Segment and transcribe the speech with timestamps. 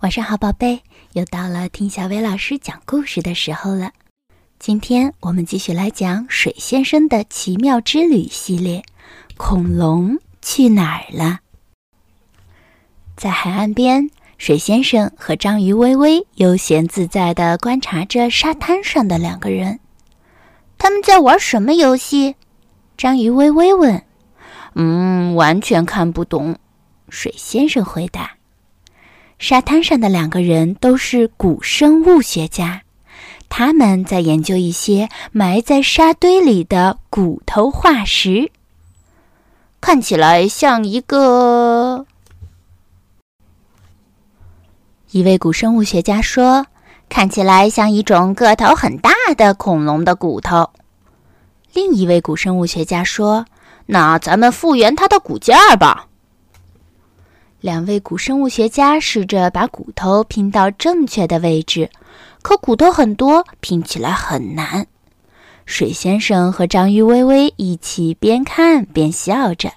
[0.00, 0.80] 晚上好，宝贝，
[1.14, 3.90] 又到了听小薇老师讲故事的时候了。
[4.56, 8.78] 今天我们继续来讲《水先生的奇妙之旅》系列，
[9.36, 11.40] 《恐龙去哪儿了》。
[13.16, 14.08] 在海岸边，
[14.38, 19.80] 水先生和章鱼微微悠闲自在地观察着沙滩上的两个人。
[20.78, 22.36] 他们在玩什么游戏？
[22.96, 24.00] 章鱼微微问。
[24.76, 26.56] “嗯，完全看不懂。”
[27.10, 28.37] 水先生回答。
[29.38, 32.82] 沙滩上的两个人都是古生物学家，
[33.48, 38.50] 他们在研究一些埋在沙堆里的骨头化石。
[39.80, 42.04] 看起来像一个……
[45.12, 46.66] 一位古生物学家说
[47.08, 50.70] ：“看起来像一种个头很大的恐龙的骨头。”
[51.72, 53.46] 另一位古生物学家说
[53.86, 56.08] ：“那咱们复原它的骨架吧。”
[57.60, 61.90] 两位古生物学家试着把骨头拼到正确的位置，
[62.40, 64.86] 可骨头很多，拼起来很难。
[65.66, 69.72] 水先生和章鱼微微一起边看边笑着。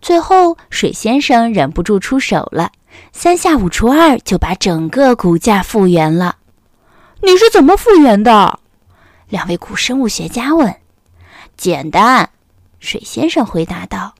[0.00, 2.72] 最后，水先生忍不住出手了，
[3.12, 6.36] 三下五除二就把整个骨架复原了。
[7.20, 8.60] 你是怎么复原的？
[9.28, 10.74] 两位古生物学家问。
[11.56, 12.30] 简单，
[12.80, 14.14] 水先生回答道。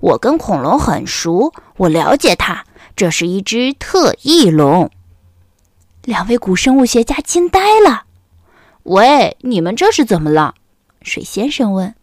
[0.00, 2.64] 我跟恐龙很熟，我了解它。
[2.96, 4.90] 这是一只特异龙。
[6.04, 8.04] 两位古生物学家惊呆了。
[8.84, 10.54] 喂，你们这是怎么了？
[11.02, 11.94] 水先生问。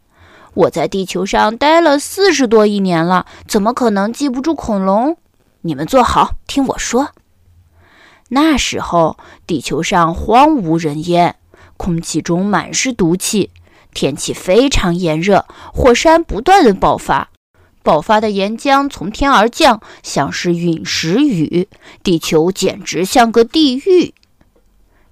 [0.53, 5.18] 我在地球上待了四十多亿年了，怎么可能记不住恐龙？
[5.62, 7.09] 你们坐好，听我说。
[8.30, 11.36] 那时候，地球上荒无人烟，
[11.78, 13.52] 空气中满是毒气，
[13.94, 17.30] 天气非常炎热，火山不断的爆发。
[17.88, 21.70] 爆发的岩浆从天而降，像是陨石雨，
[22.04, 24.14] 地球简直像个地狱。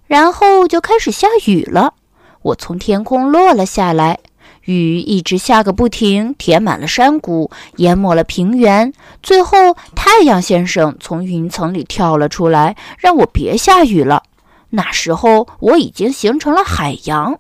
[0.08, 1.94] 然后就开始下雨了，
[2.42, 4.20] 我从天空落了下来，
[4.66, 8.92] 雨一直下个不停，填满了山谷，淹没了平原。
[9.24, 14.24] 最后，太阳先生从云层里跳了出来，让我别下雨了。
[14.72, 17.40] 那时候，我已经形成了海洋。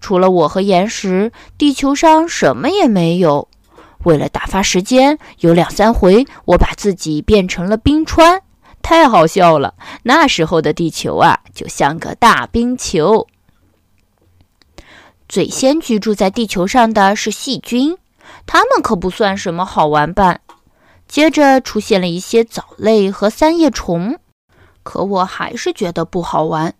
[0.00, 3.48] 除了我和岩石，地球上什么也没有。
[4.04, 8.42] 为了打发时间，有两三回我把自己变成了冰川，
[8.82, 9.74] 太好笑了。
[10.02, 13.26] 那时候的地球啊，就像个大冰球。
[15.28, 17.96] 最先居住在地球上的是细菌，
[18.46, 20.40] 它们可不算什么好玩伴。
[21.06, 24.18] 接着出现了一些藻类和三叶虫，
[24.82, 26.74] 可我还是觉得不好玩。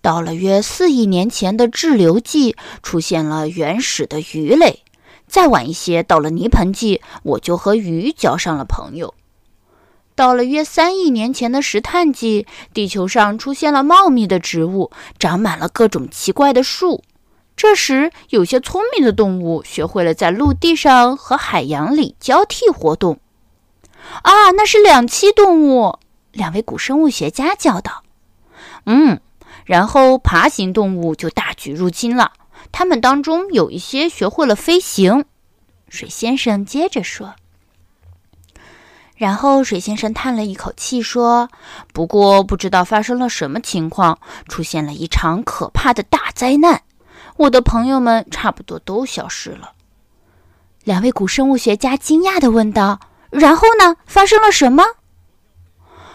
[0.00, 4.84] 到了约四亿年前的滞留纪，出现了原始的鱼类。
[5.26, 9.14] 再晚一些，到了泥盆纪，我就和鱼交上了朋友。
[10.14, 17.02] 到了约三亿年前的石炭纪，地球上出现了茂密的植物，长满了各种奇怪的树。
[17.54, 23.18] 这时，有些聪明的动物学会了在陆地上和海洋里交替活动。
[24.22, 25.98] 啊，那是两栖动物！
[26.32, 28.02] 两位古生物学家叫道
[28.86, 29.20] ：“嗯。”
[29.64, 32.32] 然后，爬行动物就大举入侵了。
[32.72, 35.24] 他们当中有一些学会了飞行，
[35.88, 37.34] 水先生接着说。
[39.16, 41.48] 然后水先生叹了一口气说
[41.94, 46.82] ：“不过不知道发生了什么情况，出现了一场可怕的大灾难，
[47.38, 49.72] 我的朋友们差不多都消失了。”
[50.84, 53.00] 两位古生物学家惊讶地问道
[53.30, 53.96] ：“然后呢？
[54.04, 54.84] 发生了什么？”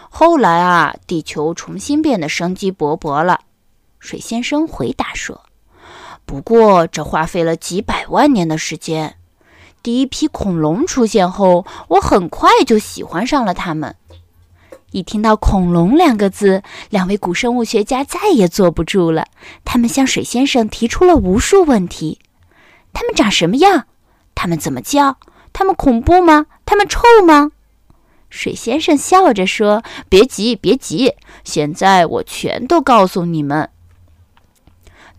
[0.08, 3.40] 后来啊，地球重新变得生机勃勃了。
[3.98, 5.42] 水先生回答说。
[6.24, 9.16] 不过，这花费了几百万年的时间。
[9.82, 13.96] 第一批恐龙出现后，我很快就喜欢上了它们。
[14.92, 19.26] 一听到“恐龙”两个字，两位古生物学家再也坐不住了。
[19.64, 22.18] 他们向水先生提出了无数问题：
[22.92, 23.86] 它们长什么样？
[24.34, 25.16] 它们怎么叫？
[25.52, 26.46] 它们恐怖吗？
[26.64, 27.52] 它们臭吗？
[28.28, 33.68] 水先生笑着说：“别急，别急，现在我全都告诉你们。”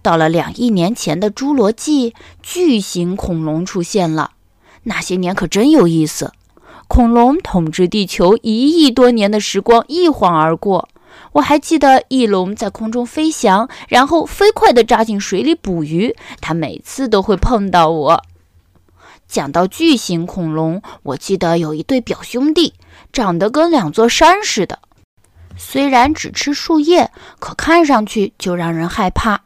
[0.03, 2.13] 到了两亿年前的侏罗纪，
[2.43, 4.31] 巨型恐龙出现了。
[4.83, 6.33] 那些年可真有意思，
[6.89, 10.89] 恐龙统治地球一亿多年的时光一晃而过。
[11.33, 16.15] 我还记得翼龙在空中飞翔，然后飞快地扎进水里捕鱼。
[16.41, 18.23] 它每次都会碰到我。
[19.27, 22.73] 讲到巨型恐龙，我记得有一对表兄弟，
[23.11, 24.79] 长得跟两座山似的。
[25.55, 27.09] 虽然只吃树叶，
[27.39, 29.41] 可看上去就让人害怕。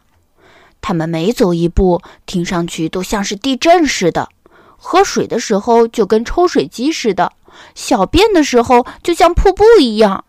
[0.87, 4.29] 他们每走一步，听上去都像是地震似的；
[4.77, 7.33] 喝水的时候就跟抽水机似的；
[7.75, 10.23] 小便的时候就像瀑布一样。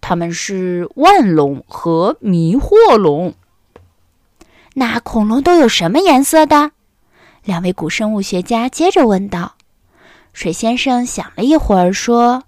[0.00, 3.34] 它们是万龙和迷惑龙。
[4.74, 6.70] 那恐龙都有什么颜色的？
[7.42, 9.56] 两位古生物学家接着问道。
[10.32, 12.44] 水先生想了一会儿，说：“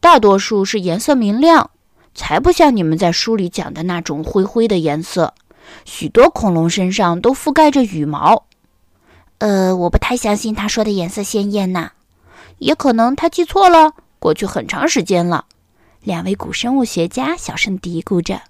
[0.00, 1.70] 大多数是颜色明亮，
[2.14, 5.32] 才不像你们在书里讲的那种灰灰的颜色。
[5.84, 8.44] 许多恐龙身上都覆盖着羽毛。”
[9.38, 11.92] 呃，我不太相信他说的颜色鲜艳呐。
[12.58, 13.92] 也可能他记错了。
[14.18, 15.46] 过去很长时间了，
[16.02, 18.42] 两位古生物学家小声嘀咕着。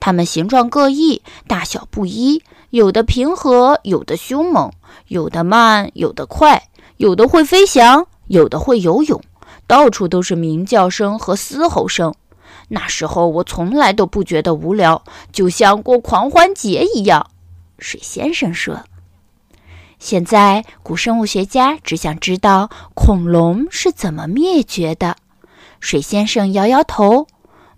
[0.00, 4.72] 它们形状各异，大小不一，有的平和，有的凶猛，
[5.08, 9.20] 有的慢，有的快，有的会飞翔，有的会游泳，
[9.66, 12.14] 到处都是鸣叫声和嘶吼声。
[12.68, 17.30] 那时候我从来都不觉得无聊，就像过狂欢节一样。
[17.78, 18.82] 水先生说。
[19.98, 25.16] 现在，古生物学家只想知道恐龙是怎么灭绝的。
[25.80, 27.26] 水先生摇摇头：“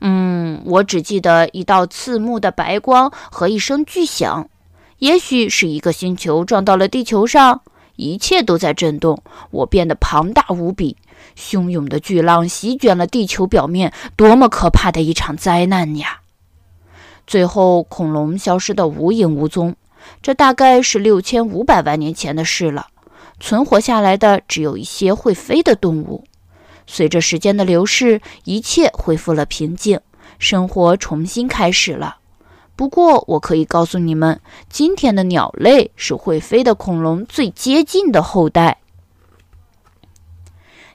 [0.00, 4.48] 嗯，我只记得一道刺目的白光和一声巨响。
[4.98, 7.62] 也许是一个星球撞到了地球上，
[7.94, 9.22] 一切都在震动。
[9.52, 10.96] 我变得庞大无比，
[11.36, 16.20] 汹涌的巨浪席卷了地球表面，多么可怕的一场灾难呀！
[17.26, 19.74] 最后，恐龙消失得无影无踪。”
[20.22, 22.86] 这大概是六千五百万年前的事了，
[23.40, 26.24] 存活下来的只有一些会飞的动物。
[26.86, 30.00] 随着时间的流逝，一切恢复了平静，
[30.38, 32.16] 生活重新开始了。
[32.74, 34.40] 不过，我可以告诉你们，
[34.70, 38.78] 今天的鸟类是会飞的恐龙最接近的后代。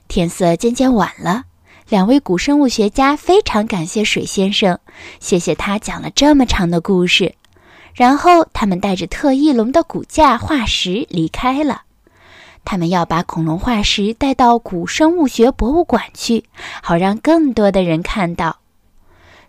[0.08, 1.44] 天色渐渐晚了，
[1.88, 4.78] 两位古生物学家非常感谢水先生，
[5.20, 7.34] 谢谢他讲了这么长的故事。
[7.94, 11.82] 然后，他们带着特异龙的骨架化石离开了。
[12.64, 16.44] 他们要把恐龙化石带到古生物学博物馆去，
[16.82, 18.58] 好让更多的人看到。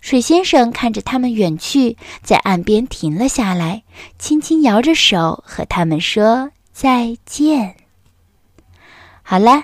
[0.02, 3.84] 水先生看着他们远去，在岸边停了下来，
[4.20, 7.76] 轻轻摇着手和他们说再见。
[9.24, 9.64] 好了，